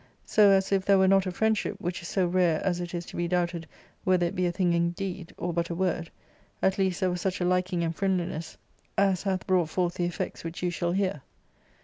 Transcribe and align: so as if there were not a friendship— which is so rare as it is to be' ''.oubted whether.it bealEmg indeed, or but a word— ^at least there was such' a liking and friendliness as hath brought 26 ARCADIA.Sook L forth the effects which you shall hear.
so 0.25 0.49
as 0.49 0.71
if 0.71 0.83
there 0.83 0.97
were 0.97 1.07
not 1.07 1.27
a 1.27 1.31
friendship— 1.31 1.77
which 1.79 2.01
is 2.01 2.07
so 2.07 2.25
rare 2.25 2.59
as 2.65 2.79
it 2.79 2.91
is 2.95 3.05
to 3.05 3.15
be' 3.15 3.27
''.oubted 3.29 3.65
whether.it 4.03 4.35
bealEmg 4.35 4.73
indeed, 4.73 5.31
or 5.37 5.53
but 5.53 5.69
a 5.69 5.75
word— 5.75 6.09
^at 6.63 6.79
least 6.79 7.01
there 7.01 7.11
was 7.11 7.21
such' 7.21 7.39
a 7.39 7.45
liking 7.45 7.83
and 7.83 7.95
friendliness 7.95 8.57
as 8.97 9.21
hath 9.21 9.45
brought 9.45 9.69
26 9.69 9.69
ARCADIA.Sook 9.69 9.69
L 9.69 9.73
forth 9.75 9.93
the 9.93 10.05
effects 10.05 10.43
which 10.43 10.63
you 10.63 10.71
shall 10.71 10.93
hear. 10.93 11.21